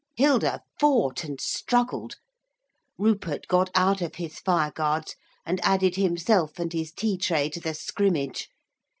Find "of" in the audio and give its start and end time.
4.01-4.15